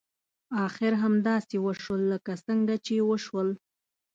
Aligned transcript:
اخر 0.65 0.91
همداسې 1.03 1.55
وشول 1.65 2.01
لکه 2.13 2.31
څنګه 2.45 2.75
چې 2.85 2.93
وشول. 3.09 3.49